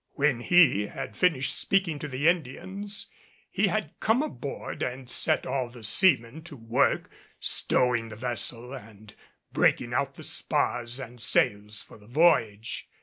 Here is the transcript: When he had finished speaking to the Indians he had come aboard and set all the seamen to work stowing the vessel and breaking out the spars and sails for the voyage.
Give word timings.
When 0.13 0.39
he 0.39 0.87
had 0.87 1.15
finished 1.15 1.53
speaking 1.55 1.99
to 1.99 2.07
the 2.07 2.27
Indians 2.27 3.11
he 3.51 3.67
had 3.67 3.93
come 3.99 4.23
aboard 4.23 4.81
and 4.81 5.07
set 5.07 5.45
all 5.45 5.69
the 5.69 5.83
seamen 5.83 6.41
to 6.45 6.55
work 6.55 7.07
stowing 7.39 8.09
the 8.09 8.15
vessel 8.15 8.73
and 8.73 9.13
breaking 9.53 9.93
out 9.93 10.15
the 10.15 10.23
spars 10.23 10.99
and 10.99 11.21
sails 11.21 11.83
for 11.83 11.99
the 11.99 12.07
voyage. 12.07 12.89